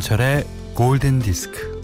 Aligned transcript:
김현철의 0.00 0.44
골든 0.74 1.18
디스크. 1.20 1.80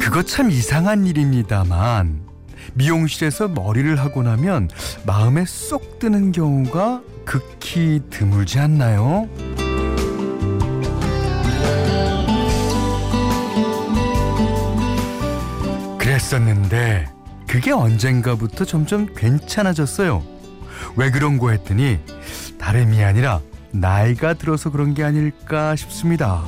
그거 0.00 0.22
참 0.22 0.50
이상한 0.50 1.06
일입니다만 1.06 2.22
미용실에서 2.74 3.48
머리를 3.48 3.96
하고 3.98 4.22
나면 4.22 4.70
마음에 5.04 5.44
쏙 5.44 5.98
드는 5.98 6.32
경우가 6.32 7.02
극히 7.24 8.00
드물지 8.10 8.58
않나요? 8.58 9.28
그랬었는데 16.34 17.06
그게 17.46 17.70
언젠가부터 17.70 18.64
점점 18.64 19.06
괜찮아졌어요. 19.14 20.24
왜 20.96 21.10
그런 21.10 21.38
거 21.38 21.50
했더니 21.50 22.00
다름이 22.58 23.02
아니라 23.04 23.40
나이가 23.70 24.34
들어서 24.34 24.70
그런 24.70 24.94
게 24.94 25.04
아닐까 25.04 25.76
싶습니다. 25.76 26.42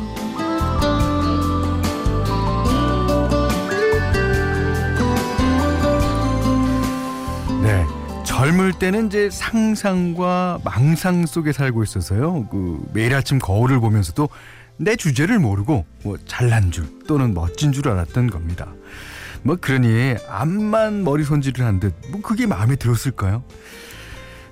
네. 7.62 7.84
젊을 8.24 8.72
때는 8.78 9.06
이제 9.06 9.30
상상과 9.30 10.60
망상 10.64 11.26
속에 11.26 11.52
살고 11.52 11.84
있어서요. 11.84 12.48
그 12.48 12.84
매일 12.92 13.14
아침 13.14 13.38
거울을 13.38 13.78
보면서도 13.80 14.28
내 14.78 14.96
주제를 14.96 15.38
모르고 15.38 15.86
뭐 16.02 16.16
잘난 16.26 16.70
줄 16.70 16.86
또는 17.06 17.34
멋진 17.34 17.72
줄 17.72 17.88
알았던 17.88 18.30
겁니다. 18.30 18.68
뭐 19.46 19.56
그러니 19.56 20.16
암만 20.28 21.04
머리 21.04 21.24
손질을 21.24 21.64
한 21.64 21.80
듯 21.80 21.94
뭐 22.10 22.20
그게 22.20 22.46
마음에 22.46 22.76
들었을까요? 22.76 23.44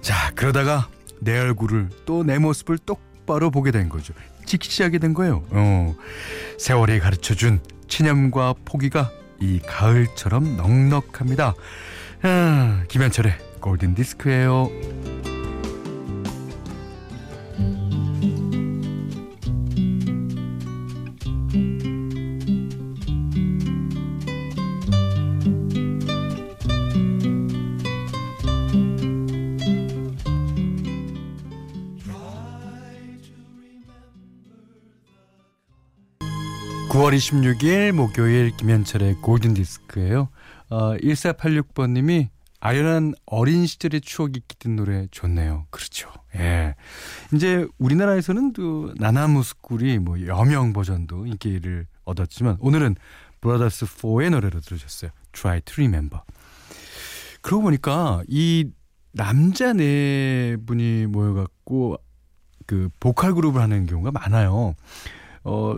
자 0.01 0.31
그러다가 0.35 0.89
내 1.21 1.39
얼굴을 1.39 1.89
또 2.07 2.23
내 2.25 2.39
모습을 2.39 2.79
똑바로 2.79 3.51
보게 3.51 3.71
된 3.71 3.89
거죠. 3.89 4.13
직시하게 4.47 4.99
된 4.99 5.15
거예요. 5.15 5.43
어, 5.51 5.95
세월이 6.59 7.01
가르쳐준 7.01 7.61
체념과 7.89 8.55
포기가 8.65 9.11
이 9.41 9.59
가을처럼 9.67 10.57
넉넉합니다. 10.57 11.55
아, 12.23 12.83
김현철의 12.89 13.33
골든 13.61 13.95
디스크예요. 13.95 14.71
9월 37.15 37.17
26일 37.17 37.93
목요일 37.93 38.51
김현철의 38.57 39.17
골든 39.17 39.55
디스크예요. 39.55 40.29
어, 40.71 40.97
1486번 40.97 41.91
님이 41.91 42.29
아련한 42.61 43.15
어린 43.27 43.67
시절의 43.67 44.01
추억이 44.01 44.41
깃든 44.49 44.77
노래 44.77 45.07
좋네요. 45.11 45.67
그렇죠. 45.71 46.11
예. 46.35 46.75
이제 47.33 47.67
우리나라에서는 47.79 48.53
또 48.55 48.93
나나무스쿨이 48.97 49.99
뭐 49.99 50.21
여명 50.27 50.73
버전도 50.73 51.27
인기를 51.27 51.87
얻었지만 52.05 52.57
오늘은 52.61 52.97
브라더스 53.41 53.87
4의 53.87 54.31
노래로 54.31 54.61
들으셨어요. 54.61 55.11
Try 55.33 55.61
to 55.61 55.75
Remember. 55.75 56.23
그러고 57.43 57.65
보니까 57.65 58.23
이 58.29 58.71
남자 59.13 59.73
네 59.73 60.57
분이 60.67 61.07
모여갖고 61.07 61.97
그 62.67 62.89
보컬 62.99 63.35
그룹을 63.35 63.61
하는 63.61 63.87
경우가 63.87 64.11
많아요. 64.11 64.75
어, 65.45 65.77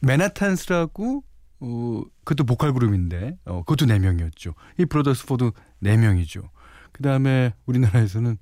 맨하탄스라고 0.00 1.24
어, 1.60 2.02
그것도 2.24 2.44
보컬 2.44 2.72
그룹인데 2.72 3.38
어, 3.44 3.62
그것도 3.64 3.86
네 3.86 3.98
명이었죠. 3.98 4.54
이 4.78 4.86
브라더스 4.86 5.26
포도 5.26 5.52
네 5.78 5.96
명이죠. 5.96 6.50
그 6.92 7.02
다음에 7.02 7.54
우리나라에서는 7.66 8.38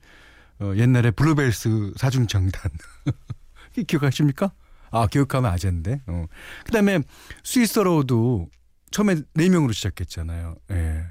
어, 0.60 0.72
옛날에 0.76 1.10
블루벨스 1.10 1.94
사중창단 1.96 2.70
기억하십니까? 3.86 4.52
아 4.90 5.06
기억하면 5.06 5.52
아재인데. 5.52 6.00
어. 6.06 6.26
그 6.64 6.72
다음에 6.72 7.00
스윗소로우도 7.44 8.48
처음에 8.90 9.16
네 9.34 9.48
명으로 9.48 9.72
시작했잖아요. 9.72 10.56
예. 10.70 10.74
네. 10.74 11.06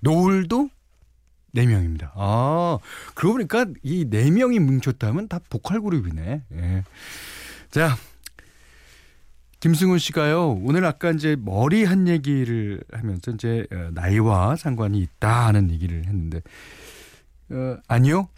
노을도 0.00 0.70
네 1.52 1.66
명입니다. 1.66 2.12
아 2.16 2.78
그러고 3.14 3.34
보니까 3.34 3.66
이네 3.82 4.30
명이 4.30 4.58
뭉쳤다면 4.58 5.28
다 5.28 5.38
보컬 5.50 5.80
그룹이네. 5.80 6.42
예. 6.52 6.84
자 7.70 7.96
김승훈 9.62 10.00
씨가요. 10.00 10.54
오늘 10.64 10.84
아까 10.84 11.12
이제 11.12 11.36
머리 11.38 11.84
한 11.84 12.08
얘기를 12.08 12.82
하면서 12.92 13.30
이제 13.30 13.64
어, 13.72 13.90
나이와 13.92 14.56
상관이 14.56 14.98
있다 14.98 15.46
하는 15.46 15.70
얘기를 15.70 16.04
했는데 16.04 16.40
어, 17.50 17.76
아니요. 17.86 18.28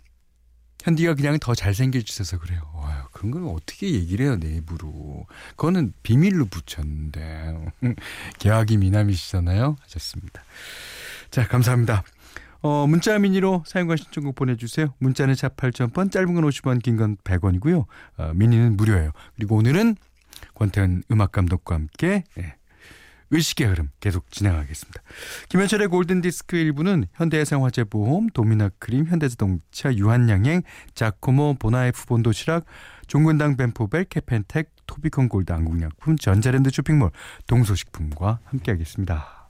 현디가 0.82 1.14
그냥 1.14 1.38
더 1.40 1.54
잘생겨주셔서 1.54 2.38
그래요. 2.40 2.60
와, 2.74 3.08
그런 3.12 3.30
걸 3.30 3.44
어떻게 3.44 3.90
얘기를 3.90 4.26
해요, 4.26 4.36
내부로. 4.36 5.26
그거는 5.56 5.94
비밀로 6.02 6.44
붙였는데. 6.44 7.72
계약이 8.38 8.76
미남이시잖아요. 8.76 9.76
하셨습니다. 9.80 10.42
자, 11.30 11.48
감사합니다. 11.48 12.02
어, 12.60 12.86
문자 12.86 13.18
미니로 13.18 13.64
사용과 13.66 13.96
신청곡 13.96 14.34
보내주세요. 14.34 14.92
문자는 14.98 15.34
샵 15.34 15.56
8000번, 15.56 16.12
짧은 16.12 16.34
건 16.34 16.44
50원, 16.44 16.82
긴 16.82 16.98
건 16.98 17.16
100원이고요. 17.24 17.86
어, 18.18 18.32
미니는 18.34 18.76
무료예요. 18.76 19.12
그리고 19.36 19.56
오늘은 19.56 19.96
권태현 20.54 21.03
음악감독과 21.10 21.75
함께 21.75 22.25
예, 22.38 22.54
의식의 23.31 23.66
흐름 23.66 23.91
계속 24.00 24.31
진행하겠습니다. 24.31 25.03
김현철의 25.48 25.88
골든디스크 25.88 26.56
1부는 26.56 27.06
현대해상화재보험, 27.15 28.28
도미나크림, 28.28 29.06
현대자동차, 29.06 29.94
유한양행, 29.94 30.62
자코모, 30.94 31.56
보나이프 31.59 32.06
본도시락, 32.06 32.65
종근당 33.06 33.56
벤포벨, 33.56 34.04
캐펜텍, 34.04 34.70
토비콘 34.87 35.28
골드 35.28 35.53
한국약품, 35.53 36.16
전자랜드 36.16 36.71
쇼핑몰, 36.71 37.10
동소식품과 37.47 38.41
함께하겠습니다. 38.44 39.48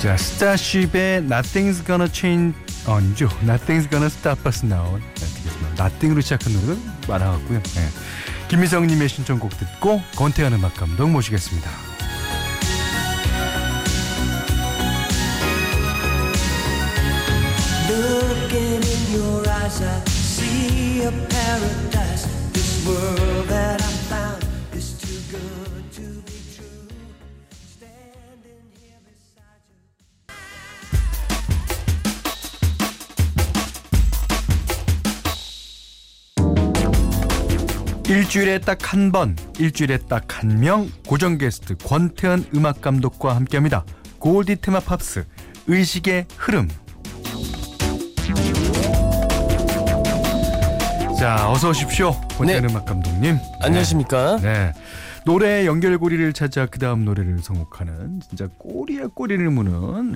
자, 0.00 0.16
스타쉽의 0.16 1.24
Nothing's 1.24 1.86
Gonna 1.86 2.08
Change 2.10 2.58
아니죠. 2.86 3.28
Nothing's 3.44 3.90
Gonna 3.90 4.06
Stop 4.06 4.40
Us 4.46 4.64
Now 4.64 4.98
듣겠습니다. 5.14 5.84
Nothing으로 5.84 6.22
시작한 6.22 6.54
노래가 6.54 6.80
많아갖고요. 7.06 7.62
네. 7.62 7.88
김미성님의 8.48 9.10
신청곡 9.10 9.50
듣고 9.58 10.00
권태현 10.16 10.54
음악 10.54 10.74
감독 10.76 11.10
모시겠습니다. 11.10 11.90
일주일에 38.10 38.58
딱 38.58 38.92
한 38.92 39.12
번, 39.12 39.36
일주일에 39.58 39.98
딱 40.08 40.24
한 40.42 40.58
명 40.58 40.90
고정 41.06 41.38
게스트 41.38 41.76
권태현 41.76 42.46
음악 42.56 42.80
감독과 42.80 43.36
함께합니다. 43.36 43.84
골디 44.18 44.56
테마 44.56 44.80
팝스 44.80 45.24
의식의 45.68 46.26
흐름. 46.36 46.68
자, 51.18 51.48
어서 51.50 51.68
오십시오. 51.70 52.12
권태현 52.36 52.66
네. 52.66 52.72
음악 52.72 52.84
감독님. 52.86 53.36
안녕하십니까? 53.60 54.38
네. 54.38 54.42
네. 54.42 54.72
노래 55.26 55.66
연결고리를 55.66 56.32
찾아 56.32 56.66
그 56.66 56.78
다음 56.80 57.04
노래를 57.04 57.38
선곡하는 57.40 58.22
진짜 58.28 58.48
꼬리에 58.58 59.04
꼬리를 59.14 59.48
무는 59.50 59.72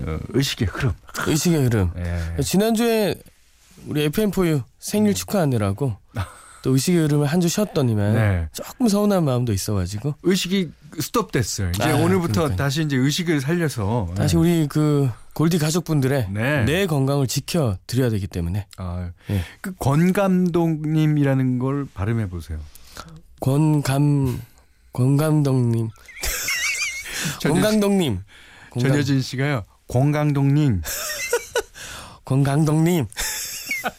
어, 0.08 0.19
의식의 0.31 0.67
흐름. 0.69 0.93
의식의 1.29 1.62
흐름. 1.64 1.91
네. 1.94 2.43
지난주에 2.43 3.14
우리 3.87 4.08
FM4U 4.08 4.62
생일 4.81 5.14
축하하느라고 5.14 5.96
또 6.64 6.70
의식의 6.75 7.02
흐름을 7.02 7.26
한 7.26 7.40
주 7.43 7.49
쉬었더니만 7.49 8.14
네. 8.14 8.49
조금 8.55 8.88
서운한 8.88 9.22
마음도 9.25 9.52
있어가지고 9.52 10.14
의식이 10.22 10.70
스톱됐어요. 10.99 11.70
이제 11.70 11.82
아, 11.84 11.96
오늘부터 11.96 12.32
그러니까요. 12.32 12.56
다시 12.56 12.82
이제 12.82 12.96
의식을 12.96 13.43
살려서 13.43 14.12
다시 14.16 14.37
네. 14.37 14.40
우리 14.40 14.66
그 14.66 15.11
골디 15.34 15.58
가족분들의 15.58 16.28
네. 16.31 16.64
내 16.64 16.87
건강을 16.87 17.26
지켜 17.26 17.76
드려야 17.87 18.08
되기 18.08 18.26
때문에 18.26 18.66
아, 18.78 19.11
예. 19.28 19.43
그 19.61 19.75
권감독님이라는 19.78 21.58
걸 21.58 21.87
발음해 21.93 22.31
보세요. 22.31 22.58
권감 23.40 24.40
권감독님 24.94 25.90
권강- 28.72 28.81
전여진 28.81 29.20
씨가요. 29.20 29.64
권강동님 29.88 30.81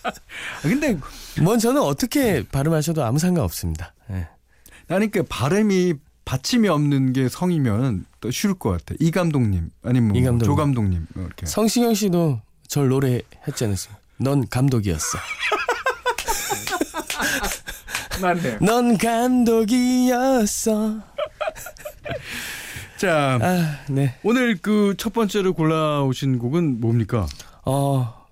아, 0.03 0.11
근데 0.61 0.97
뭐 1.41 1.57
저는 1.57 1.81
어떻게 1.81 2.43
발음하셔도 2.47 3.03
아무 3.03 3.19
상관 3.19 3.43
없습니다. 3.43 3.93
예. 4.11 4.27
나는 4.87 5.11
그 5.11 5.23
발음이 5.23 5.95
받침이 6.25 6.67
없는 6.67 7.13
게 7.13 7.29
성이면 7.29 8.05
또 8.21 8.31
쉬울 8.31 8.55
것 8.55 8.71
같아. 8.71 8.95
이 8.99 9.11
감독님 9.11 9.69
아니면 9.83 10.09
뭐이 10.09 10.23
감독님. 10.23 10.45
조 10.45 10.55
감독님 10.55 11.07
뭐 11.13 11.25
이렇게. 11.25 11.45
성시경 11.45 11.93
씨도 11.93 12.41
절 12.67 12.87
노래했지 12.89 13.65
않았어요? 13.65 13.95
넌 14.17 14.47
감독이었어. 14.47 15.17
맞네. 18.21 18.57
넌 18.61 18.97
감독이었어. 18.97 20.99
자 22.97 23.37
아, 23.41 23.79
네. 23.89 24.15
오늘 24.23 24.57
그 24.57 24.95
첫 24.97 25.11
번째로 25.13 25.53
골라오신 25.53 26.39
곡은 26.39 26.79
뭡니까? 26.79 27.27
어, 27.65 28.24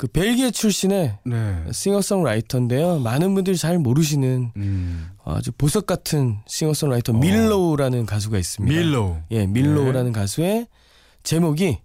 그 0.00 0.06
벨기에 0.06 0.50
출신의 0.50 1.18
네. 1.26 1.64
싱어송라이터인데요. 1.70 3.00
많은 3.00 3.34
분들이 3.34 3.54
잘 3.58 3.78
모르시는 3.78 4.50
음. 4.56 5.10
아주 5.26 5.52
보석 5.52 5.84
같은 5.84 6.38
싱어송라이터 6.46 7.12
어. 7.12 7.16
밀로우라는 7.18 8.06
가수가 8.06 8.38
있습니다. 8.38 8.74
밀로우. 8.74 9.18
예, 9.30 9.46
밀로우라는 9.46 10.12
가수의 10.12 10.68
제목이 11.22 11.80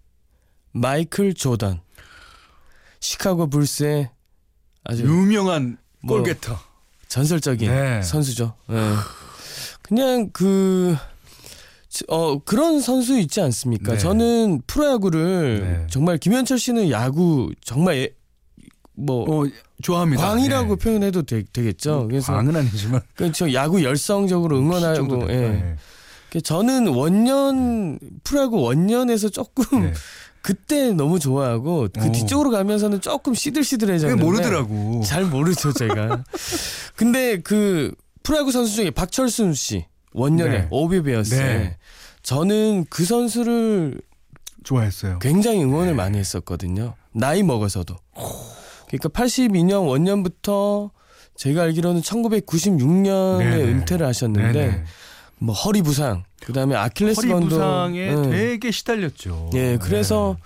마이클 0.72 1.34
조던. 1.34 1.82
시카고 3.02 3.50
불스의 3.50 4.10
아주 4.86 5.04
유명한 5.04 5.78
뭐 6.00 6.16
골게터. 6.16 6.58
전설적인 7.10 7.70
네. 7.70 8.02
선수죠. 8.02 8.54
예. 8.70 8.94
그냥 9.82 10.30
그, 10.32 10.96
어, 12.08 12.40
그런 12.40 12.80
선수 12.82 13.18
있지 13.20 13.42
않습니까? 13.42 13.94
네. 13.94 13.98
저는 13.98 14.62
프로야구를 14.68 15.60
네. 15.62 15.88
정말 15.90 16.18
김현철 16.18 16.60
씨는 16.60 16.90
야구 16.92 17.52
정말 17.64 17.98
예- 17.98 18.10
뭐 18.98 19.24
어, 19.46 19.50
좋아합니다. 19.82 20.26
광이라고 20.26 20.78
네. 20.78 20.84
표현해도 20.84 21.24
되, 21.24 21.44
겠죠 21.52 22.08
그래서 22.08 22.34
광은 22.34 22.56
아니지만 22.56 23.02
그저 23.16 23.52
야구 23.54 23.84
열성적으로 23.84 24.56
키 24.58 24.62
응원하고 24.62 25.24
예. 25.30 25.36
네. 25.36 25.76
그 26.30 26.42
저는 26.42 26.88
원년 26.88 28.00
프로야구 28.24 28.62
원년에서 28.62 29.30
조금 29.30 29.84
네. 29.84 29.94
그때 30.42 30.94
너무 30.94 31.18
좋아하고 31.20 31.88
그 31.98 32.08
오. 32.08 32.12
뒤쪽으로 32.12 32.52
가면서는 32.52 33.02
조금 33.02 33.34
시들시들해졌는데 33.34 34.24
모르더라고. 34.24 35.02
잘 35.04 35.26
모르죠 35.26 35.74
제가. 35.74 36.24
근데 36.96 37.42
그 37.42 37.94
프로야구 38.22 38.52
선수 38.52 38.76
중에 38.76 38.92
박철순 38.92 39.54
씨 39.56 39.86
원년에 40.16 40.52
네. 40.52 40.68
오비베어스 40.72 41.36
네. 41.36 41.78
저는 42.24 42.86
그 42.90 43.06
선수를 43.06 44.02
좋아했어요. 44.64 45.20
굉장히 45.20 45.62
응원을 45.62 45.88
네. 45.88 45.94
많이 45.94 46.18
했었거든요. 46.18 46.96
나이 47.12 47.44
먹어서도. 47.44 47.96
그러니까 48.88 49.10
82년 49.10 49.88
원년부터 49.88 50.92
제가 51.36 51.64
알기로는 51.64 52.02
1996년에 52.02 53.40
네네. 53.40 53.64
은퇴를 53.64 54.08
하셨는데 54.08 54.54
네네. 54.54 54.84
뭐 55.38 55.54
허리 55.54 55.82
부상, 55.82 56.24
그다음에 56.42 56.76
아킬레스 56.76 57.22
허리 57.22 57.34
건도 57.34 57.50
부상에 57.50 58.10
응. 58.10 58.30
되게 58.32 58.72
시달렸죠. 58.72 59.50
예, 59.54 59.78
그래서 59.82 60.38
네. 60.40 60.44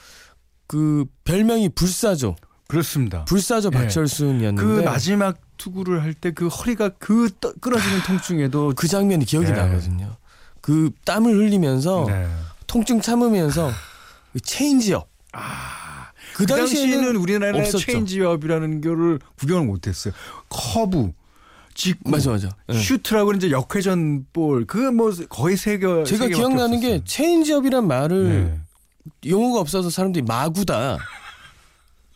그 0.65 1.05
별명이 1.23 1.69
불사조, 1.69 2.35
그렇습니다. 2.67 3.23
불사조 3.25 3.69
예. 3.73 3.77
박철순이었는데 3.77 4.61
그 4.61 4.81
마지막 4.81 5.37
투구를 5.63 6.01
할 6.01 6.15
때 6.15 6.31
그 6.31 6.47
허리가 6.47 6.89
그 6.97 7.29
떠- 7.39 7.53
끊어지는 7.61 8.01
통증에도 8.07 8.73
그 8.75 8.87
장면이 8.87 9.25
기억이 9.25 9.45
네. 9.47 9.51
나거든요. 9.53 10.15
그 10.61 10.89
땀을 11.05 11.35
흘리면서 11.35 12.05
네. 12.07 12.27
통증 12.65 12.99
참으면서 13.01 13.69
그 14.33 14.39
체인지업. 14.39 15.07
그그 16.33 16.45
당시에는 16.47 16.91
당시에는 16.91 17.15
우리나라에 17.17 17.61
없었죠. 17.61 17.85
체인지업이라는 17.85 18.81
거를 18.81 19.19
구경을 19.39 19.65
못했어요. 19.67 20.13
커브, 20.49 21.11
직구, 21.73 22.09
맞아 22.11 22.31
맞아. 22.31 22.49
예. 22.69 22.73
슈트라고 22.73 23.33
이제 23.33 23.51
역회전 23.51 24.25
볼, 24.33 24.65
그거 24.65 24.91
뭐 24.91 25.11
거의 25.29 25.57
세 25.57 25.77
개. 25.77 26.03
제가 26.03 26.27
기억나는 26.27 26.79
게 26.79 26.87
없었어요. 26.87 27.03
체인지업이란 27.05 27.87
말을 27.87 28.23
네. 29.23 29.29
용어가 29.29 29.59
없어서 29.59 29.89
사람들이 29.89 30.23
마구다. 30.25 30.97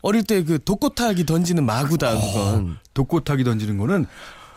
어릴 0.04 0.22
때 0.22 0.42
그 0.44 0.62
독고탁이 0.62 1.24
던지는 1.24 1.64
마구다 1.64 2.14
그건. 2.20 2.76
독고탁이 2.92 3.42
던지는 3.42 3.78
거는 3.78 4.04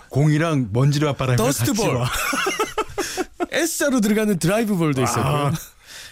공이랑 0.09 0.69
먼지를 0.73 1.13
바람에 1.13 1.37
dust 1.37 1.67
ball. 1.67 2.03
S자로 3.51 4.01
들어가는 4.01 4.37
드라이브 4.39 4.75
볼도 4.75 5.01
있었고요. 5.03 5.25
아. 5.25 5.47
아, 5.47 5.53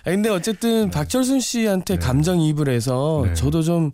근데 0.06 0.30
어쨌든 0.30 0.90
박철순 0.90 1.42
씨한테 1.42 1.98
네. 1.98 2.00
감정이입을 2.00 2.70
해서 2.70 3.24
네. 3.26 3.34
저도 3.34 3.62
좀 3.62 3.92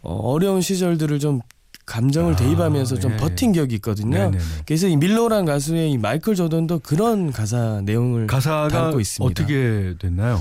어, 0.00 0.14
어려운 0.14 0.62
시절들을 0.62 1.18
좀 1.18 1.40
감정을 1.84 2.34
아, 2.34 2.36
대입하면서 2.36 3.00
좀 3.00 3.12
예, 3.12 3.16
버틴 3.16 3.52
기억이 3.52 3.74
있거든요. 3.76 4.16
네네네. 4.16 4.38
그래서 4.66 4.86
이 4.86 4.96
밀로란 4.96 5.44
가수의 5.44 5.90
이 5.90 5.98
마이클 5.98 6.34
조던도 6.34 6.78
그런 6.80 7.32
가사 7.32 7.80
내용을 7.84 8.26
가사가 8.28 8.68
담고 8.68 9.00
있습니다. 9.00 9.30
어떻게 9.42 9.94
됐나요? 9.98 10.40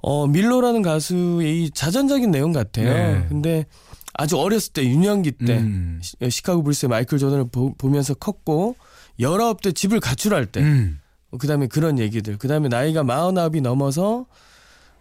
어 0.00 0.26
밀로라는 0.28 0.82
가수의 0.82 1.64
이 1.64 1.70
자전적인 1.70 2.30
내용 2.30 2.52
같아요. 2.52 2.86
네. 3.18 3.26
근데 3.28 3.66
아주 4.14 4.38
어렸을 4.38 4.72
때 4.72 4.84
유년기 4.84 5.32
때 5.32 5.58
음. 5.58 6.00
시- 6.02 6.16
시카고 6.30 6.62
불스의 6.62 6.88
마이클 6.88 7.18
조던을 7.18 7.48
보, 7.50 7.74
면서 7.88 8.14
컸고 8.14 8.76
열아홉 9.18 9.60
때 9.62 9.72
집을 9.72 10.00
가출할 10.00 10.46
때 10.46 10.60
음. 10.60 11.00
그다음에 11.38 11.66
그런 11.66 11.98
얘기들 11.98 12.38
그다음에 12.38 12.68
나이가 12.68 13.02
마흔아홉이 13.02 13.60
넘어서 13.60 14.26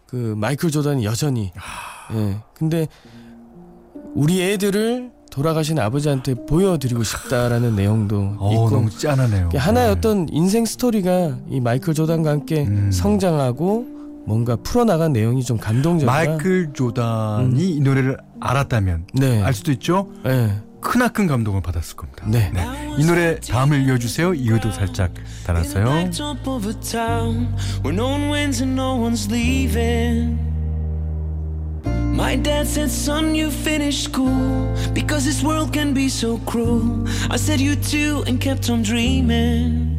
그 0.08 0.34
마이클 0.38 0.72
조던이 0.72 1.06
여전히 1.06 1.52
예 2.14 2.38
근데 2.56 2.88
우리 4.16 4.42
애들을 4.42 5.12
돌아가신 5.36 5.78
아버지한테 5.80 6.34
보여드리고 6.34 7.04
싶다라는 7.04 7.76
내용도 7.76 8.36
어, 8.40 8.52
있고 8.54 8.70
너무 8.70 8.90
짠하네요. 8.90 9.50
하나의 9.54 9.88
네. 9.88 9.92
어떤 9.92 10.30
인생 10.30 10.66
스토리가 10.66 11.36
이 11.50 11.60
마이클 11.60 11.94
조던과 11.94 12.30
함께 12.30 12.64
음. 12.64 12.90
성장하고 12.90 13.86
뭔가 14.26 14.56
풀어나간 14.56 15.12
내용이 15.12 15.44
좀 15.44 15.58
감동적이다. 15.58 16.10
마이클 16.10 16.72
조단이 16.72 17.76
이 17.76 17.82
노래를 17.82 18.18
알았다면 18.40 19.08
네. 19.14 19.44
알 19.44 19.54
수도 19.54 19.74
있죠. 19.74 20.10
네. 20.24 20.56
크나큰 20.80 21.28
감동을 21.28 21.62
받았을 21.62 21.98
겁니다. 21.98 22.24
네. 22.28 22.50
이 22.98 23.06
노래 23.06 23.38
다음을 23.40 23.86
이어주세요. 23.88 24.36
이유도 24.36 24.72
살짝 24.72 25.14
달았어요. 25.46 25.84
My 32.16 32.38
dad 32.38 32.66
said, 32.66 32.90
Son, 32.90 33.36
you 33.36 33.52
finished 33.52 34.06
school 34.06 34.74
because 34.94 35.26
this 35.26 35.44
world 35.44 35.74
can 35.74 35.94
be 35.94 36.08
so 36.08 36.38
cruel. 36.46 37.06
I 37.30 37.36
said, 37.36 37.60
You 37.60 37.76
too, 37.76 38.24
and 38.26 38.40
kept 38.40 38.70
on 38.70 38.84
dreaming. 38.84 39.92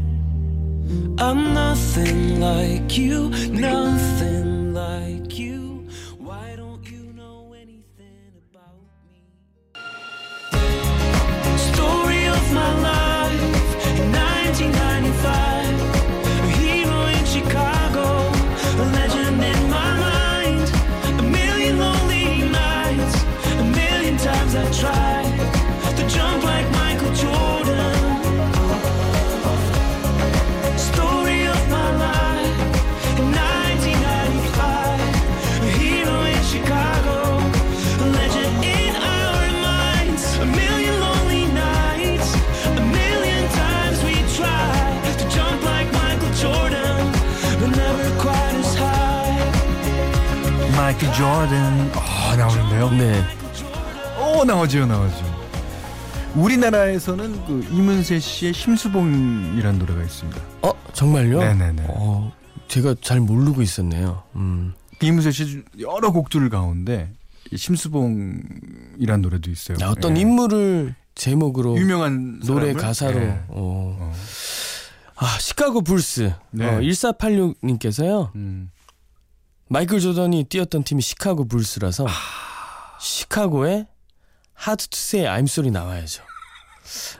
I'm 1.19 1.53
nothing 1.53 2.41
like 2.41 2.97
you, 2.97 3.29
nothing 3.51 4.73
like 4.73 5.39
you. 5.39 5.56
마이클 50.97 51.13
조던. 51.13 51.93
아 51.95 52.37
나오는데요. 52.37 52.91
네. 52.91 53.23
오 54.19 54.45
나오죠 54.45 54.87
나오죠. 54.87 55.37
우리나라에서는 56.35 57.47
그 57.47 57.67
이문세 57.71 58.19
씨의 58.19 58.55
심수봉이라는 58.55 59.79
노래가 59.79 60.03
있습니다. 60.03 60.41
어 60.63 60.73
정말요? 60.93 61.39
네네네. 61.39 61.87
어 61.89 62.33
제가 62.69 62.95
잘 63.03 63.21
모르고 63.21 63.63
있었네요. 63.63 64.23
음. 64.37 64.75
이문세 65.03 65.33
씨 65.33 65.63
여러 65.79 66.13
곡들 66.13 66.49
가운데 66.49 67.13
이 67.51 67.57
심수봉이라는 67.59 69.23
노래도 69.23 69.51
있어요. 69.51 69.77
아, 69.83 69.91
어떤 69.91 70.17
예. 70.17 70.23
인물을 70.23 70.95
제목으로 71.15 71.77
유명한 71.77 72.41
노래 72.41 72.73
사람을? 72.73 72.83
가사로 72.83 73.21
예. 73.21 73.41
어. 73.49 73.99
어. 74.01 74.13
아 75.17 75.39
시카고 75.39 75.83
불스 75.83 76.33
네. 76.51 76.67
어, 76.67 76.81
1486님께서요 76.81 78.35
음. 78.35 78.71
마이클 79.69 80.01
조던이 80.01 80.45
뛰었던 80.45 80.85
팀이 80.85 81.03
시카고 81.03 81.49
불스라서 81.49 82.07
시카고에 83.01 83.87
Hard 84.55 84.87
to 84.89 84.99
Say 84.99 85.25
I'm 85.25 85.45
Sorry 85.45 85.71
나와야죠. 85.71 86.23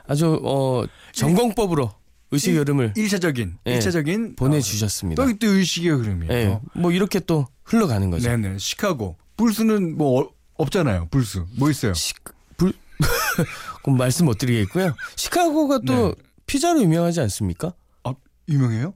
아주 0.07 0.39
어 0.43 0.83
정공법으로 1.13 1.91
의식의 2.31 2.55
일- 2.55 2.61
흐름을 2.61 2.93
일차적인 2.95 3.57
예. 3.67 3.73
일차적인 3.73 4.35
보내주셨습니다. 4.37 5.23
또, 5.25 5.37
또 5.37 5.47
의식의 5.47 5.91
흐름이에요. 5.91 6.31
예, 6.33 6.59
뭐 6.73 6.91
이렇게 6.91 7.19
또 7.19 7.47
흘러가는 7.63 8.09
거죠. 8.09 8.29
네네. 8.29 8.57
시카고 8.57 9.17
불스는 9.35 9.97
뭐 9.97 10.21
어- 10.23 10.29
없잖아요. 10.55 11.09
불스 11.11 11.43
뭐 11.57 11.69
있어요? 11.69 11.93
시, 11.93 12.13
불, 12.55 12.73
그럼 13.83 13.97
말씀 13.97 14.25
못 14.25 14.37
드리겠고요. 14.37 14.95
시카고가 15.15 15.79
또 15.85 16.15
네. 16.15 16.23
피자로 16.47 16.81
유명하지 16.81 17.19
않습니까? 17.21 17.73
아 18.03 18.13
유명해요? 18.49 18.93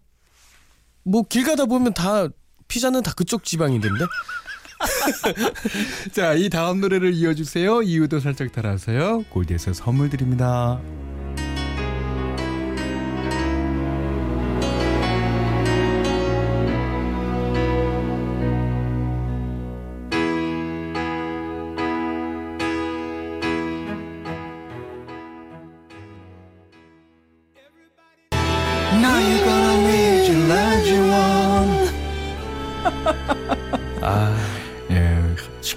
뭐 1.03 1.23
길 1.23 1.43
가다 1.43 1.65
보면 1.65 1.93
다 1.93 2.27
피자는 2.71 3.03
다 3.03 3.11
그쪽 3.13 3.43
지방이던데. 3.43 4.05
자, 6.13 6.33
이 6.33 6.49
다음 6.49 6.79
노래를 6.79 7.13
이어주세요. 7.13 7.81
이유도 7.81 8.21
살짝 8.21 8.53
달아서요. 8.53 9.25
골디에서 9.29 9.73
선물 9.73 10.09
드립니다. 10.09 10.79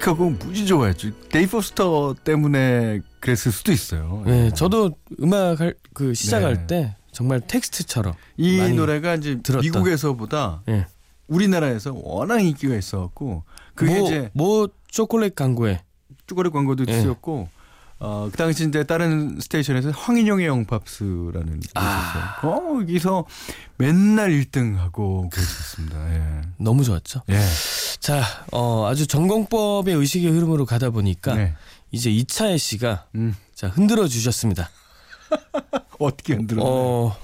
예, 0.05 0.11
시카고 0.11 0.29
무지 0.29 0.67
좋아했죠. 0.67 1.11
데이빗 1.29 1.47
포스터 1.47 2.15
때문에 2.23 3.01
그랬을 3.19 3.51
수도 3.51 3.71
있어요. 3.71 4.21
네, 4.25 4.51
저도 4.51 4.91
음악 5.21 5.59
할, 5.59 5.73
그 5.93 6.13
시작할 6.13 6.67
네. 6.67 6.67
때 6.67 6.95
정말 7.11 7.41
텍스트처럼 7.41 8.13
이 8.37 8.59
노래가 8.73 9.15
이제 9.15 9.41
들었던. 9.41 9.61
미국에서보다 9.61 10.61
예. 10.69 10.85
우리나라에서 11.27 11.93
워낙 11.95 12.39
인기가 12.39 12.75
있어갖고 12.75 13.43
그게 13.73 13.97
뭐, 13.97 14.07
이제 14.07 14.29
뭐 14.33 14.69
초콜릿 14.87 15.35
광고에 15.35 15.81
쭈거리 16.27 16.51
광고도 16.51 16.85
예. 16.87 17.01
쓰였고 17.01 17.49
어, 17.97 18.29
그 18.29 18.37
당시 18.37 18.67
이제 18.67 18.83
다른 18.83 19.39
스테이션에서 19.39 19.91
황인용의 19.91 20.45
영팝스라는 20.45 21.59
게 21.61 21.69
아. 21.75 22.37
있었어요. 22.41 22.59
거기서 22.59 23.25
맨날 23.77 24.31
1등하고 24.31 25.29
그랬었습니다. 25.29 26.13
예. 26.13 26.41
너무 26.57 26.83
좋았죠. 26.83 27.21
예. 27.29 27.39
자, 27.99 28.23
어, 28.51 28.87
아주 28.87 29.07
전공법의 29.07 29.95
의식의 29.95 30.29
흐름으로 30.31 30.65
가다 30.65 30.89
보니까 30.89 31.35
네. 31.35 31.53
이제 31.91 32.09
이차혜 32.09 32.57
씨가 32.57 33.07
음. 33.15 33.35
자 33.53 33.67
흔들어 33.67 34.07
주셨습니다. 34.07 34.69
어떻게 35.99 36.33
흔들어? 36.33 36.61
어, 36.63 37.15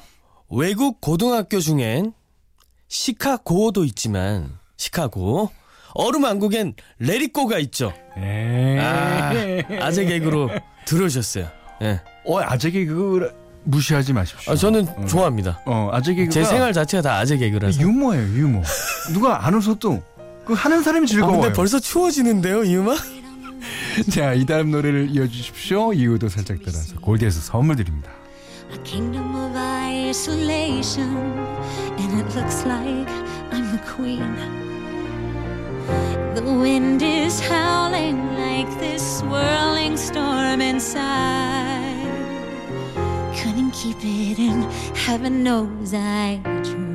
외국 0.49 1.01
고등학교 1.01 1.59
중엔 1.59 2.13
시카고도 2.87 3.85
있지만 3.85 4.57
시카고 4.77 5.49
얼음 5.93 6.23
왕국엔 6.23 6.73
레리꼬가 6.99 7.59
있죠. 7.59 7.93
예. 8.17 8.79
아, 8.79 9.31
아재 9.81 10.05
개그로 10.05 10.49
들어오셨어요. 10.85 11.49
예. 11.81 12.01
어, 12.25 12.39
아재 12.39 12.71
개그 12.71 13.33
무시하지 13.63 14.13
마십시오. 14.13 14.53
아, 14.53 14.55
저는 14.55 14.87
어. 14.87 15.05
좋아합니다. 15.05 15.61
어, 15.65 15.89
아재 15.91 16.13
개그가 16.13 16.31
제 16.31 16.43
생활 16.43 16.73
자체가 16.73 17.01
다 17.01 17.17
아재 17.17 17.37
개그라서. 17.37 17.79
유머예요, 17.81 18.23
유머. 18.23 18.61
누가 19.13 19.45
안 19.45 19.53
웃어도 19.53 20.01
그 20.45 20.53
하는 20.53 20.83
사람이 20.83 21.03
아, 21.03 21.07
즐거워요. 21.07 21.41
근데 21.41 21.53
벌써 21.53 21.79
추워지는데요, 21.79 22.63
이 22.63 22.75
음악? 22.77 22.98
자, 24.12 24.33
이 24.33 24.45
다음 24.45 24.71
노래를 24.71 25.10
이어주십시오. 25.12 25.93
이유도 25.93 26.29
살짝 26.29 26.57
따라서 26.63 26.95
골드에서 27.00 27.41
선물 27.41 27.75
드립니다. 27.75 28.12
A 28.71 28.77
kingdom 28.83 29.36
of 29.36 29.55
isolation, 29.57 31.10
and 32.00 32.13
it 32.21 32.36
looks 32.38 32.65
like 32.65 33.10
I'm 33.51 33.69
the 33.71 33.81
queen. 33.95 34.36
The 36.36 36.41
wind 36.41 37.03
is 37.03 37.41
howling 37.41 38.17
like 38.38 38.69
this 38.79 39.19
swirling 39.19 39.98
storm 39.98 40.62
inside. 40.62 42.07
Couldn't 43.36 43.71
keep 43.71 43.98
it 44.03 44.39
in, 44.39 44.63
heaven 44.95 45.43
knows 45.43 45.93
I 45.93 46.39
tried. 46.63 46.90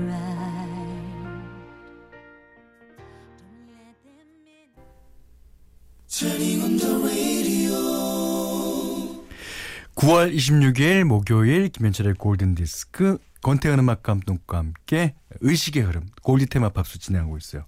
9월 10.06 10.32
26일 10.32 11.02
목요일 11.02 11.68
김현철의 11.68 12.14
골든 12.14 12.54
디스크 12.54 13.18
권태현 13.42 13.80
음악 13.80 14.04
감독과 14.04 14.58
함께 14.58 15.16
의식의 15.40 15.82
흐름 15.82 16.06
골디 16.22 16.46
테마 16.46 16.68
팝스 16.68 17.00
진행하고 17.00 17.36
있어요. 17.38 17.64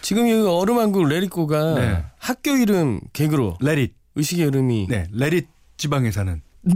지금 0.00 0.26
이 0.26 0.32
얼음왕국 0.32 1.06
Let 1.06 1.29
It 1.29 1.44
Go가 1.44 1.74
네. 1.74 2.04
학교 2.18 2.56
이름 2.56 3.00
개그로 3.12 3.58
레릿 3.60 3.94
의식의 4.14 4.46
흐름이 4.46 4.86
네 4.88 5.06
레릿 5.12 5.48
지방에 5.76 6.10
사는 6.10 6.40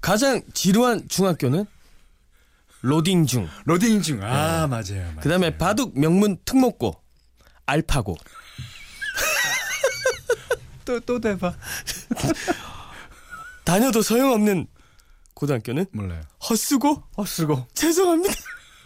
가장 0.00 0.42
지루한 0.52 1.06
중학교는 1.08 1.64
로딩 2.80 3.26
중. 3.26 3.48
로딩 3.66 4.02
중. 4.02 4.20
아 4.20 4.66
맞아요. 4.66 5.02
맞아요. 5.02 5.20
그다음에 5.20 5.56
바둑 5.56 5.96
명문 5.96 6.38
특목고 6.44 6.96
알파고. 7.66 8.16
또 10.84 10.98
또 11.00 11.20
대봐. 11.20 11.54
다녀도 13.66 14.00
소용없는 14.00 14.68
고등학교는 15.34 15.86
몰라요. 15.92 16.22
헛수고 16.48 17.02
헛수고. 17.18 17.66
죄송합니다. 17.74 18.32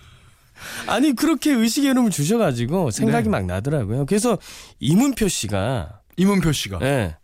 아니 0.89 1.15
그렇게 1.15 1.53
의식의 1.53 1.91
흐름을 1.91 2.11
주셔가지고 2.11 2.91
생각이 2.91 3.25
네. 3.25 3.31
막 3.31 3.45
나더라고요. 3.45 4.07
그래서 4.07 4.39
이문표 4.81 5.29
씨가 5.29 6.01
이문표 6.17 6.53
씨가. 6.53 6.81
예, 6.83 7.17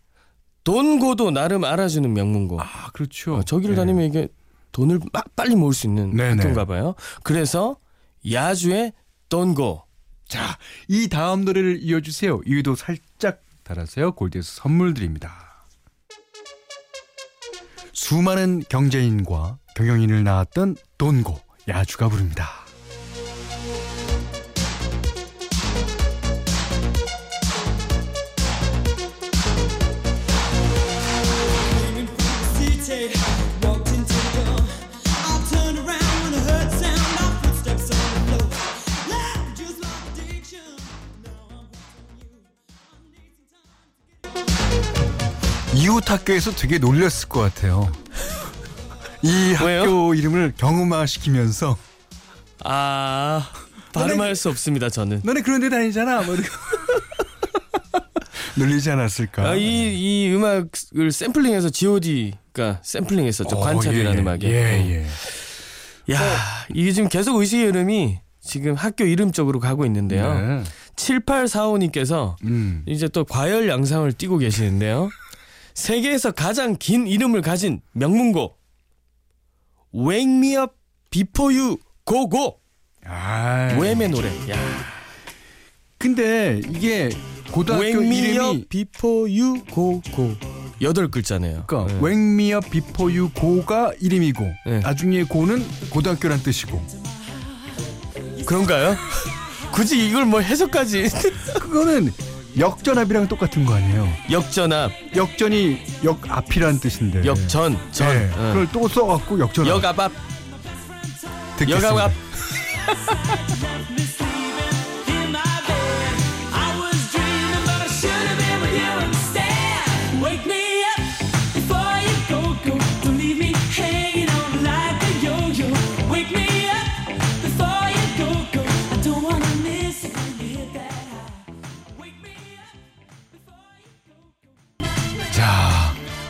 돈고도 0.63 1.31
나름 1.31 1.63
알아주는 1.63 2.13
명문고. 2.13 2.61
아 2.61 2.91
그렇죠. 2.93 3.37
어, 3.37 3.43
저기를 3.43 3.75
네. 3.75 3.81
다니면 3.81 4.05
이게 4.05 4.29
돈을 4.71 4.99
막 5.11 5.35
빨리 5.35 5.55
모을 5.55 5.73
수 5.73 5.87
있는 5.87 6.15
네네. 6.15 6.35
학교인가 6.37 6.65
봐요. 6.65 6.93
그래서 7.23 7.77
야주의 8.31 8.93
돈고. 9.29 9.83
자, 10.27 10.57
이 10.87 11.07
다음 11.07 11.43
노래를 11.45 11.79
이어주세요. 11.81 12.41
이유도 12.45 12.75
살짝 12.75 13.41
달아서요. 13.63 14.11
골드에서 14.11 14.61
선물 14.61 14.93
드립니다. 14.93 15.46
수많은 17.97 18.61
경제인과 18.69 19.57
경영인을 19.75 20.23
낳았던 20.23 20.75
돈고 20.99 21.39
야주가 21.67 22.09
부릅니다. 22.09 22.47
학교에서 46.07 46.51
되게 46.51 46.77
놀렸을 46.77 47.29
것 47.29 47.41
같아요. 47.41 47.91
이 49.21 49.55
왜요? 49.63 49.81
학교 49.81 50.13
이름을 50.13 50.53
경음화 50.57 51.05
시키면서 51.05 51.77
아 52.63 53.49
발음할 53.93 54.35
수 54.35 54.49
없습니다. 54.49 54.89
저는. 54.89 55.21
너네 55.23 55.41
그런 55.41 55.59
데 55.61 55.69
다니잖아. 55.69 56.21
뭐 56.23 56.35
놀리지 58.57 58.89
않았을까? 58.89 59.49
아, 59.49 59.55
이, 59.55 59.61
이 59.61 60.33
음악을 60.33 61.11
샘플링해서 61.11 61.69
G.O.D가 61.69 62.79
샘플링했었죠. 62.83 63.55
어, 63.55 63.59
관찰이라는 63.59 64.17
예, 64.17 64.21
음악에. 64.21 64.47
예, 64.49 65.05
예. 66.09 66.13
야, 66.13 66.19
이게 66.73 66.91
지금 66.91 67.07
계속 67.07 67.35
의식의 67.37 67.67
흐름이 67.67 68.19
지금 68.41 68.73
학교 68.73 69.03
이름 69.03 69.31
쪽으로 69.31 69.59
가고 69.59 69.85
있는데요. 69.85 70.33
네. 70.33 70.63
7845님께서 70.95 72.35
음. 72.45 72.83
이제 72.87 73.07
또 73.07 73.23
과열 73.25 73.69
양상을 73.69 74.11
띠고 74.13 74.39
계시는데요. 74.39 75.09
세계에서 75.77 76.31
가장 76.31 76.75
긴 76.77 77.05
이름을 77.05 77.43
가진 77.43 77.81
명문고 77.91 78.57
Wake 79.93 80.23
Me 80.27 80.55
Up 80.55 80.73
Before 81.11 81.55
You 81.55 81.77
Go 82.03 82.27
Go 82.29 82.59
아. 83.05 83.77
웸의 83.77 84.09
노래. 84.09 84.27
야. 84.49 84.57
근데 85.99 86.59
이게 86.67 87.09
고등학교 87.51 87.83
Wake 87.85 88.07
Me 88.07 88.17
이름이 88.17 88.37
Up 88.39 88.67
Before 88.69 89.39
You 89.39 89.63
Go 89.71 90.01
Go 90.15 90.35
여덟 90.81 91.11
글자네요. 91.11 91.65
그러니까 91.67 91.93
네. 91.93 91.99
Wake 92.03 92.23
Me 92.23 92.53
Up 92.53 92.69
Before 92.71 93.15
You 93.15 93.31
Go가 93.35 93.91
이름이고 93.99 94.51
네. 94.65 94.79
나중에 94.79 95.23
고는 95.23 95.63
고등학교란 95.91 96.41
뜻이고 96.41 96.83
그런가요? 98.47 98.95
굳이 99.71 100.09
이걸 100.09 100.25
뭐 100.25 100.39
해석까지 100.39 101.07
그거는 101.59 102.11
역전압이랑 102.57 103.27
똑같은 103.27 103.65
거 103.65 103.75
아니에요? 103.75 104.07
역전압, 104.31 104.91
역전이 105.15 105.79
역 106.03 106.19
앞이란 106.29 106.79
뜻인데. 106.79 107.23
역전, 107.25 107.77
전, 107.91 108.07
네. 108.07 108.29
어. 108.33 108.53
그걸 108.53 108.67
또 108.71 108.87
써갖고 108.87 109.39
역전압. 109.39 109.69
역압압, 109.75 110.11
듣겠습니다. 111.57 111.89
역압압. 111.89 112.11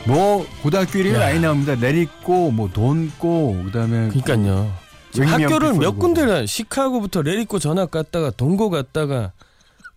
뭐 0.08 0.48
고등학교 0.64 1.00
이름이 1.00 1.16
야. 1.16 1.20
많이 1.20 1.40
나옵니다. 1.40 1.76
Let 1.76 2.04
It 2.04 2.23
Go, 2.23 2.52
뭐 2.52 2.70
Don't 2.72 3.29
Go, 3.29 3.64
그다음에 3.66 4.10
그러니까요. 4.10 4.74
학교를 5.18 5.74
몇. 5.74 5.98
군데를 5.98 6.48
시카고부터 6.48 7.24
Let 7.24 7.39
It 7.39 7.49
Go 7.49 7.60
전학 7.60 7.92
갔다가 7.92 8.30
Don't 8.30 8.58
Go 8.58 8.70
갔다가 8.70 9.32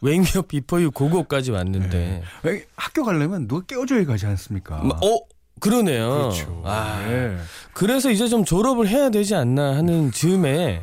웨이미업 0.00 0.49
비포유 0.49 0.90
고고까지 0.93 1.50
왔는데 1.50 2.23
왜 2.43 2.64
학교 2.75 3.05
가려면 3.05 3.47
누가 3.47 3.67
깨워줘야 3.67 4.07
가지 4.07 4.25
않습니까? 4.26 4.76
마- 4.83 4.95
어 5.02 5.19
그러네요. 5.61 6.09
그렇죠. 6.09 6.62
아, 6.64 7.05
네. 7.07 7.37
그래서 7.75 8.11
이제 8.11 8.26
좀 8.29 8.47
졸업을 8.47 8.88
해야 8.88 9.11
되지 9.11 9.35
않나 9.35 9.76
하는 9.76 10.11
즈음에 10.11 10.83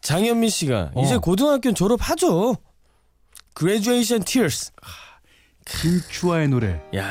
장현미 0.00 0.48
씨가 0.48 0.92
어. 0.94 1.02
이제 1.02 1.16
고등학교 1.16 1.72
졸업하죠. 1.74 2.56
Graduation 3.58 4.24
Tears. 4.24 4.70
김추아의 5.66 6.48
노래. 6.48 6.80
야 6.96 7.04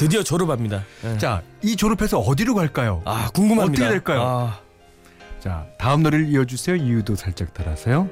드디어 0.00 0.22
졸업합니다. 0.22 0.82
예. 1.04 1.18
자, 1.18 1.42
이 1.60 1.76
졸업해서 1.76 2.18
어디로 2.20 2.54
갈까요? 2.54 3.02
아 3.04 3.28
궁금합니다. 3.34 3.84
어떻게 3.84 3.88
될까요? 3.90 4.22
아, 4.22 4.60
자, 5.40 5.66
다음 5.78 6.02
노래를 6.02 6.26
이어주세요. 6.28 6.76
이유도 6.76 7.16
살짝 7.16 7.52
달아서요. 7.52 8.08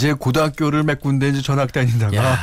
이제 0.00 0.14
고등학교를 0.14 0.82
몇 0.82 0.98
군데 0.98 1.28
이제 1.28 1.42
전학 1.42 1.72
다니다가 1.72 2.16
야 2.16 2.38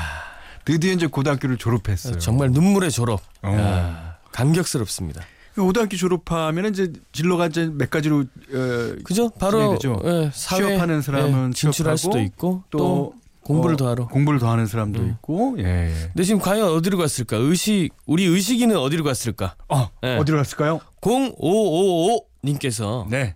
드디어 0.63 0.93
이제 0.93 1.07
고등학교를 1.07 1.57
졸업했어요. 1.57 2.19
정말 2.19 2.51
눈물의 2.51 2.91
졸업. 2.91 3.19
어. 3.41 3.51
야, 3.51 4.17
감격스럽습니다. 4.31 5.23
고등학교 5.55 5.97
졸업하면 5.97 6.71
이제 6.71 6.93
진로가 7.13 7.47
이제 7.47 7.67
몇 7.73 7.89
가지로 7.89 8.19
어, 8.19 8.95
그죠? 9.03 9.31
바로. 9.39 9.75
예, 10.03 10.29
사회 10.31 10.59
취업하는 10.67 11.01
사람은 11.01 11.49
예, 11.49 11.53
진출할 11.53 11.97
수도 11.97 12.19
있고 12.19 12.61
또, 12.69 12.77
또 12.77 13.13
공부를 13.41 13.73
어, 13.73 13.77
더하러. 13.77 14.07
공부를 14.07 14.39
더 14.39 14.51
하는 14.51 14.67
사람도 14.67 14.99
음. 14.99 15.09
있고 15.15 15.55
예. 15.57 15.63
예. 15.63 15.93
근데 16.13 16.23
지금 16.25 16.39
과연 16.39 16.63
어디로 16.63 16.99
갔을까? 16.99 17.37
의식 17.37 17.89
우리 18.05 18.25
의식이는 18.25 18.77
어디로 18.77 19.03
갔을까? 19.03 19.55
어, 19.67 19.89
네. 20.03 20.15
어디로 20.17 20.37
갔을까요? 20.37 20.79
0555 21.01 22.23
님께서 22.43 23.07
네. 23.09 23.35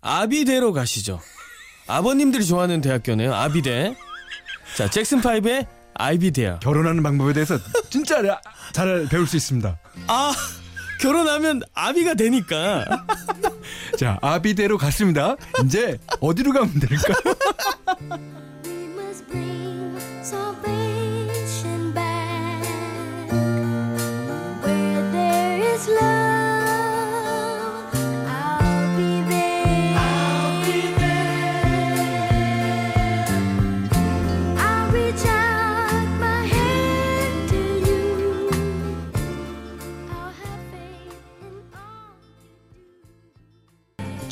아비대로 0.00 0.72
가시죠. 0.72 1.20
아버님들이 1.88 2.44
좋아하는 2.44 2.80
대학교네요. 2.80 3.34
아비대. 3.34 3.96
자, 4.76 4.88
잭슨 4.88 5.20
5의 5.20 5.66
아이비대야. 5.94 6.60
결혼하는 6.60 7.02
방법에 7.02 7.32
대해서 7.32 7.58
진짜 7.90 8.22
잘 8.72 9.06
배울 9.10 9.26
수 9.26 9.36
있습니다. 9.36 9.76
아, 10.06 10.32
결혼하면 11.00 11.62
아비가 11.74 12.14
되니까. 12.14 12.84
자, 13.98 14.18
아비대로 14.22 14.78
갔습니다. 14.78 15.34
이제 15.64 15.98
어디로 16.20 16.52
가면 16.52 16.74
될까요? 16.78 17.34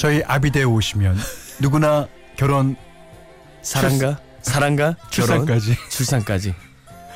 저희 0.07 0.23
아비대에 0.25 0.63
오시면 0.63 1.19
누구나 1.59 2.07
결혼 2.37 2.77
사랑가, 3.63 4.21
사랑가, 4.41 4.95
결혼, 5.11 5.45
출산까지 5.45 5.77
출산까지 5.91 6.55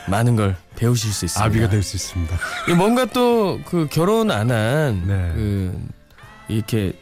많은 0.08 0.34
걸 0.34 0.56
배우실 0.74 1.12
수 1.12 1.24
있습니다. 1.24 1.44
아비가 1.46 1.68
될 1.68 1.84
수 1.84 1.94
있습니다. 1.94 2.36
이 2.68 2.72
뭔가 2.72 3.04
또 3.04 3.60
그 3.64 3.86
결혼 3.92 4.32
안한 4.32 5.04
네. 5.06 5.32
그 5.36 5.88
이렇게 6.48 6.92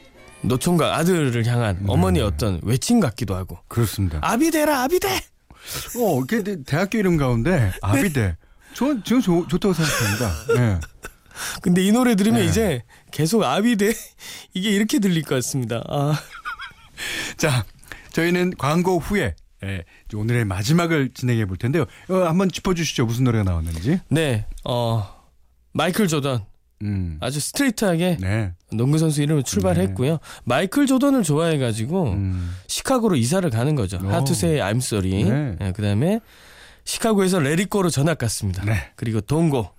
노총각 0.42 0.92
아들을 0.92 1.46
향한 1.46 1.78
네. 1.80 1.84
어머니의 1.88 2.22
어떤 2.26 2.60
외침 2.64 3.00
같기도 3.00 3.34
하고 3.34 3.58
그렇습니다. 3.68 4.18
아비대라 4.20 4.82
아비대 4.82 5.08
어, 5.08 6.22
근데 6.28 6.62
대학교 6.64 6.98
이름 6.98 7.16
가운데 7.16 7.72
아비대. 7.80 8.36
저는 8.74 9.02
지금 9.04 9.22
좋, 9.22 9.48
좋다고 9.48 9.72
생각합니다. 9.72 10.32
네. 10.54 10.80
근데 11.62 11.84
이 11.84 11.92
노래 11.92 12.14
들으면 12.14 12.40
네. 12.40 12.46
이제 12.46 12.82
계속 13.10 13.42
아비대 13.44 13.92
이게 14.54 14.70
이렇게 14.70 14.98
들릴 14.98 15.22
것 15.22 15.36
같습니다 15.36 15.82
아 15.88 16.14
자, 17.36 17.64
저희는 18.12 18.54
광고 18.58 18.98
후에 18.98 19.34
예, 19.64 19.84
오늘의 20.14 20.44
마지막을 20.44 21.10
진행해 21.14 21.44
볼 21.46 21.56
텐데요. 21.56 21.84
어, 22.08 22.14
한번 22.14 22.48
짚어주시죠. 22.48 23.06
무슨 23.06 23.24
노래가 23.24 23.42
나왔는지. 23.44 24.00
네, 24.08 24.46
어 24.64 25.08
마이클 25.72 26.06
조던 26.06 26.44
음. 26.82 27.18
아주 27.20 27.40
스트레이트하게 27.40 28.18
네. 28.20 28.52
농구 28.72 28.98
선수 28.98 29.20
이름을 29.22 29.42
출발했고요. 29.42 30.18
마이클 30.44 30.86
조던을 30.86 31.24
좋아해가지고 31.24 32.12
음. 32.12 32.54
시카고로 32.68 33.16
이사를 33.16 33.48
가는 33.50 33.74
거죠. 33.74 33.98
오. 34.02 34.08
하투세의 34.08 34.60
I'm 34.60 34.76
sorry. 34.76 35.24
네. 35.24 35.56
네, 35.58 35.72
그다음에 35.72 36.20
시카고에서 36.84 37.40
레리코로 37.40 37.90
전학 37.90 38.18
갔습니다. 38.18 38.64
네. 38.64 38.92
그리고 38.96 39.20
동고, 39.20 39.70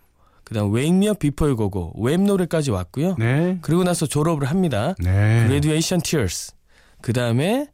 그다음 0.50 0.72
You 0.74 1.56
Go 1.56 1.70
Go 1.72 1.94
웹 1.96 2.22
노래까지 2.22 2.72
왔고요. 2.72 3.16
네. 3.20 3.60
그리고 3.62 3.84
나서 3.84 4.08
졸업을 4.08 4.50
합니다. 4.50 4.96
네. 5.00 5.46
Graduation 5.46 6.02
Tears. 6.02 6.54
그다음에 7.02 7.68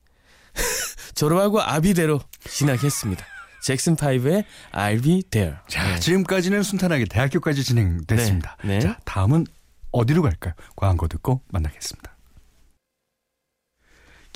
졸업하고 1.15 1.61
아비대로 1.61 2.19
진학했습니다. 2.47 3.25
잭슨 3.63 3.95
5의 3.95 4.43
I'll 4.73 5.01
Be 5.01 5.23
There. 5.31 5.55
자, 5.67 5.97
지금까지는 5.99 6.61
순탄하게 6.63 7.05
대학교까지 7.05 7.63
진행됐습니다. 7.63 8.57
네. 8.63 8.67
네. 8.67 8.79
자, 8.79 8.99
다음은 9.05 9.47
어디로 9.91 10.21
갈까요? 10.21 10.53
광고 10.75 11.07
듣고 11.07 11.41
만나겠습니다. 11.51 12.14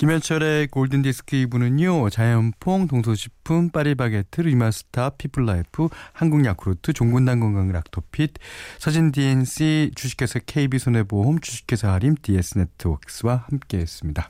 김현철의 0.00 0.68
골든디스크 0.68 1.36
2부는요. 1.36 2.10
자연퐁, 2.10 2.86
동서식품, 2.86 3.68
파리바게트, 3.68 4.40
리마스타, 4.40 5.10
피플라이프, 5.10 5.88
한국야쿠르트, 6.14 6.94
종근당건강 6.94 7.70
락토핏, 7.70 8.32
서진 8.78 9.12
DNC, 9.12 9.90
주식회사 9.94 10.38
KB손해보험, 10.46 11.40
주식회사 11.40 11.92
하림, 11.92 12.14
DS네트워크스와 12.22 13.44
함께했습니다. 13.50 14.26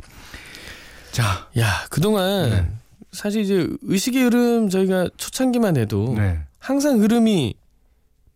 자, 1.12 1.48
야, 1.56 1.86
그동안 1.88 2.50
네. 2.50 2.72
사실 3.12 3.42
이제 3.42 3.68
의식의 3.82 4.24
흐름 4.24 4.70
저희가 4.70 5.10
초창기만 5.18 5.76
해도 5.76 6.14
네. 6.16 6.40
항상 6.58 7.00
흐름이 7.00 7.54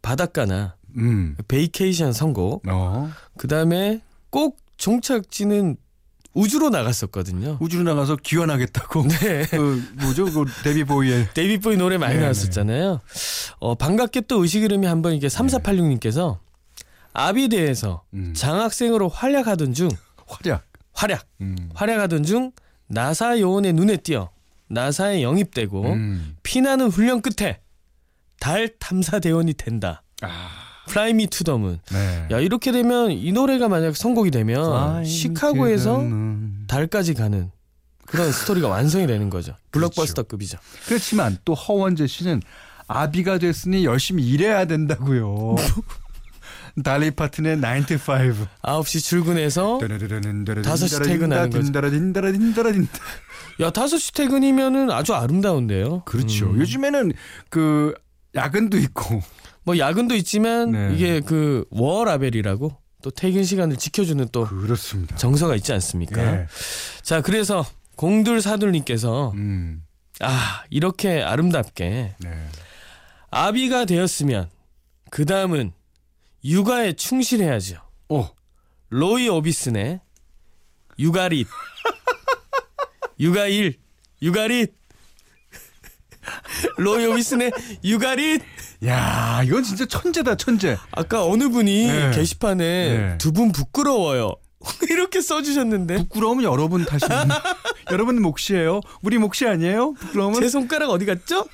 바닷가나 0.02 0.76
음, 0.98 1.36
vacation 1.48 2.12
선곡, 2.12 2.62
어, 2.68 3.10
그 3.36 3.48
다음에 3.48 4.02
꼭 4.30 4.58
종착지는 4.76 5.78
우주로 6.34 6.68
나갔었거든요. 6.70 7.58
우주로 7.60 7.84
나가서 7.84 8.16
귀환하겠다고. 8.16 9.06
네. 9.20 9.46
그 9.46 9.82
뭐죠? 10.02 10.24
그 10.26 10.44
데이빗 10.62 10.84
보위의 10.84 11.28
데이빗 11.32 11.58
보위 11.58 11.76
노래 11.76 11.96
많이 11.96 12.14
네, 12.14 12.20
나왔었잖아요. 12.20 13.00
어, 13.60 13.74
반갑게 13.76 14.22
또 14.22 14.42
의식 14.42 14.62
흐름이 14.62 14.86
한번 14.86 15.14
이게 15.14 15.28
3486님께서 15.28 16.38
아비대에서 17.12 18.02
음. 18.14 18.34
장학생으로 18.34 19.08
활약하던 19.08 19.72
중 19.74 19.88
활약. 20.26 20.64
활약 20.92 21.26
음. 21.40 21.56
활약하던 21.74 22.24
중 22.24 22.52
나사 22.88 23.38
요원의 23.40 23.72
눈에 23.72 23.96
띄어 23.96 24.30
나사에 24.68 25.22
영입되고 25.22 25.92
음. 25.92 26.36
피나는 26.42 26.88
훈련 26.88 27.22
끝에 27.22 27.60
달 28.40 28.68
탐사 28.78 29.20
대원이 29.20 29.54
된다. 29.54 30.02
아. 30.22 30.63
Fly 30.88 31.11
Me 31.11 31.26
to 31.28 31.44
the 31.44 31.57
Moon. 31.57 31.78
네. 31.92 32.28
야 32.30 32.40
이렇게 32.40 32.72
되면 32.72 33.10
이 33.10 33.32
노래가 33.32 33.68
만약 33.68 33.96
선곡이 33.96 34.30
되면 34.30 35.04
시카고에서. 35.04 36.02
달까지 36.66 37.14
가는 37.14 37.50
그런 38.06 38.30
스토리가 38.32 38.68
완성이 38.68 39.06
되는 39.06 39.30
거죠. 39.30 39.56
블록버스터급이죠. 39.72 40.58
그렇지만 40.86 41.38
또 41.44 41.54
허원재 41.54 42.06
씨는 42.06 42.42
아비가 42.86 43.38
됐으니 43.38 43.84
열심히 43.84 44.26
일해야 44.28 44.66
된다고요. 44.66 45.56
달리 46.82 47.12
파튼의 47.12 47.60
9 47.60 47.86
to 47.86 47.96
5. 47.96 48.46
9시 48.82 49.04
출근해서 49.04 49.78
다섯 50.64 50.86
시 50.88 50.98
퇴근하는 51.00 51.50
거죠. 51.50 51.72
야 53.60 53.70
5시 53.70 54.14
퇴근이면은 54.14 54.90
아주 54.90 55.14
아름다운데요. 55.14 56.02
그렇죠. 56.04 56.46
음. 56.46 56.60
요즘에는 56.60 57.12
그 57.48 57.94
야근도 58.34 58.76
있고 58.78 59.22
뭐 59.64 59.78
야근도 59.78 60.14
있지만 60.16 60.72
네. 60.72 60.94
이게 60.94 61.20
그 61.20 61.64
워라벨이라고 61.70 62.76
또 63.02 63.10
퇴근 63.10 63.44
시간을 63.44 63.76
지켜주는 63.76 64.28
또 64.32 64.46
그렇습니다. 64.46 65.16
정서가 65.16 65.56
있지 65.56 65.72
않습니까? 65.72 66.22
예. 66.22 66.46
자 67.02 67.20
그래서 67.20 67.66
공들사들님께서 67.96 69.32
음. 69.32 69.84
아 70.20 70.62
이렇게 70.70 71.22
아름답게 71.22 72.14
네. 72.18 72.48
아비가 73.30 73.84
되었으면 73.84 74.48
그 75.10 75.24
다음은 75.26 75.72
육아에 76.44 76.92
충실해야죠. 76.92 77.76
오. 78.10 78.26
로이 78.90 79.28
오비슨의 79.28 80.00
육아릿 80.98 81.48
육아일 83.18 83.78
육아릿 84.22 84.72
로이 86.76 87.06
오비슨의 87.06 87.52
육아릿 87.82 88.42
야, 88.86 89.42
이건 89.44 89.62
진짜 89.62 89.86
천재다, 89.86 90.36
천재. 90.36 90.76
아까 90.90 91.24
어느 91.24 91.48
분이 91.48 91.86
네. 91.86 92.10
게시판에 92.12 92.64
네. 92.64 93.18
두분 93.18 93.52
부끄러워요 93.52 94.34
이렇게 94.88 95.20
써주셨는데 95.20 95.96
부끄러우면 95.96 96.44
여러분 96.44 96.84
탓입니다. 96.84 97.42
여러분 97.92 98.20
몫이에요. 98.22 98.80
우리 99.02 99.18
몫이 99.18 99.46
아니에요? 99.46 99.92
부끄러우면 99.92 100.40
제 100.40 100.48
손가락 100.48 100.90
어디 100.90 101.04
갔죠? 101.04 101.46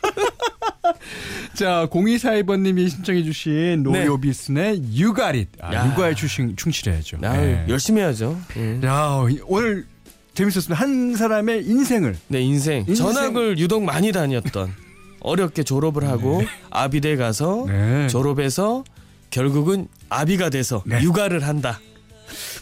자, 1.55 1.89
0242번님이 1.91 2.89
신청해주신 2.89 3.83
로이 3.83 3.93
네. 3.93 4.07
오비슨의 4.07 4.83
It. 4.97 5.51
아, 5.61 5.75
야. 5.75 5.87
육아에 5.89 6.15
충실, 6.15 6.55
충실해야죠. 6.57 7.19
아, 7.23 7.37
네. 7.37 7.65
열심히 7.69 8.01
해야죠. 8.01 8.41
음. 8.57 8.81
야, 8.85 9.21
오늘 9.47 9.87
재밌었습니다. 10.35 10.75
한 10.75 11.17
사람의 11.17 11.67
인생을. 11.67 12.17
내 12.29 12.41
인생, 12.41 12.85
인생. 12.87 12.95
전학을 12.95 13.59
유독 13.59 13.83
많이 13.83 14.13
다녔던 14.13 14.73
어렵게 15.21 15.63
졸업을 15.63 16.05
하고 16.09 16.43
아비대 16.71 17.17
가서 17.17 17.65
네. 17.67 18.09
졸업해서 18.09 18.85
결국은 19.31 19.89
아비가 20.09 20.51
돼서 20.51 20.83
네. 20.87 21.03
육아를 21.03 21.47
한다. 21.47 21.81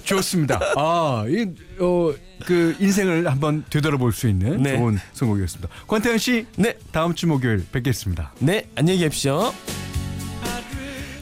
좋습니다. 0.05 0.59
아, 0.77 1.25
이, 1.29 1.47
어, 1.79 2.15
그 2.47 2.75
인생을 2.79 3.31
한번 3.31 3.65
되돌아볼 3.69 4.13
수 4.13 4.29
있는 4.29 4.63
네. 4.63 4.77
좋은 4.77 4.99
선곡이었습니다. 5.13 5.69
권태현 5.87 6.19
씨, 6.19 6.47
네, 6.57 6.79
다음 6.93 7.15
주 7.15 7.27
목요일 7.27 7.67
뵙겠습니다. 7.71 8.33
네, 8.39 8.69
안녕히 8.75 9.01
계십시오. 9.01 9.53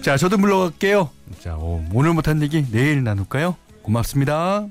자, 0.02 0.16
저도 0.16 0.38
물러갈게요. 0.38 1.10
자, 1.40 1.56
어, 1.56 1.84
오늘 1.92 2.12
못한 2.14 2.40
얘기 2.42 2.64
내일 2.70 3.02
나눌까요? 3.02 3.56
고맙습니다. 3.82 4.66